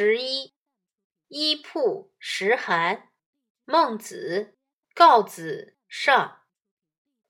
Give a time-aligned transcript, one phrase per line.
[0.00, 0.54] 十一，
[1.26, 3.08] 一曝十寒。
[3.64, 4.56] 孟子
[4.94, 6.42] 告子上，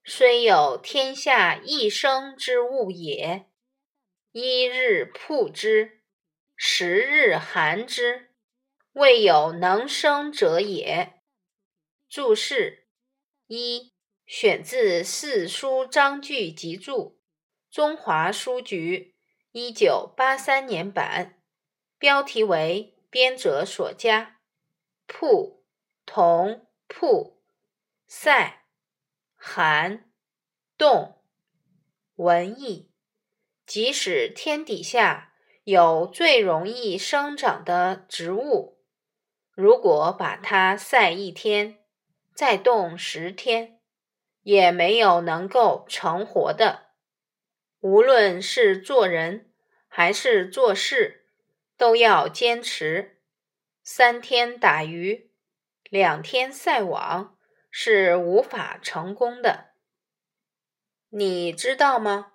[0.05, 3.47] 虽有天下一生之物也，
[4.33, 6.03] 一日曝之，
[6.57, 8.35] 十日寒之，
[8.93, 11.23] 未有能生者也。
[12.07, 12.87] 注释
[13.47, 13.95] 一，
[14.27, 17.17] 选自《四书章句集注》，
[17.75, 19.15] 中华书局
[19.53, 21.38] 一九八三年版，
[21.99, 24.39] 标题为编者所加。
[25.07, 25.59] 曝。
[26.11, 27.39] 同曝
[28.07, 28.65] 晒
[29.37, 30.11] 寒
[30.79, 31.21] 冻
[32.15, 32.91] 文艺，
[33.67, 35.35] 即使天底下
[35.65, 38.81] 有最容易生长的植物，
[39.53, 41.81] 如果把它晒一天，
[42.33, 43.79] 再冻十天，
[44.41, 46.93] 也没有能够成活的。
[47.81, 49.53] 无论是做人
[49.89, 51.28] 还是做事，
[51.79, 53.23] 都要坚持
[53.83, 55.31] 三天打鱼。
[55.89, 57.39] 两天晒网
[57.71, 59.71] 是无法成功的，
[61.09, 62.35] 你知道吗？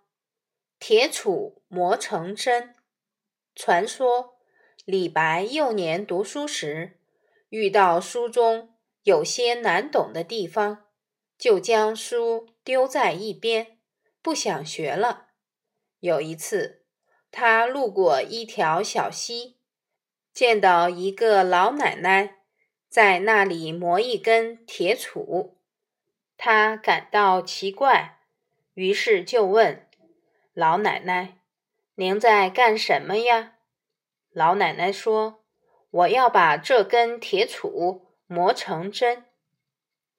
[0.80, 2.76] 铁杵磨成针。
[3.54, 4.40] 传说
[4.86, 7.00] 李白幼年读书时，
[7.50, 10.88] 遇到书中有些难懂的地方，
[11.38, 13.78] 就将书丢在一边，
[14.22, 15.28] 不想学了。
[16.00, 16.83] 有一次，
[17.36, 19.58] 他路过一条小溪，
[20.32, 22.36] 见到一个老奶奶。
[22.88, 25.56] 在那里磨一根铁杵，
[26.38, 28.20] 他感到奇怪，
[28.76, 29.90] 于是就问
[30.54, 31.40] 老奶奶
[31.98, 33.54] ：“您在干什么呀？”
[34.32, 35.44] 老奶奶说
[35.90, 39.26] ：“我要把这根铁杵磨成针。”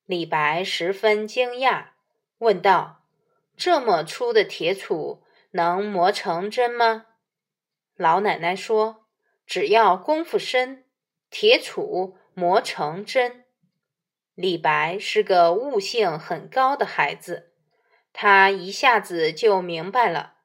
[0.04, 1.90] 李白十分惊讶，
[2.38, 3.04] 问道
[3.56, 5.20] ：“这么粗的铁杵
[5.54, 7.06] 能磨成针吗？”
[7.96, 9.06] 老奶奶说
[9.46, 10.84] ：“只要功夫深，
[11.30, 13.44] 铁杵。”磨成针。
[14.34, 17.52] 李白是个悟性很高的孩子，
[18.12, 20.38] 他一下子就明白了，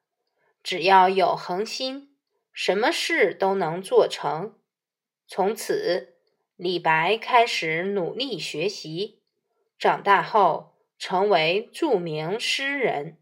[0.62, 2.14] 只要有恒心，
[2.52, 4.56] 什么事都能做成。
[5.26, 6.14] 从此，
[6.54, 9.20] 李白开始努力学习，
[9.76, 13.18] 长大后成为著名诗人。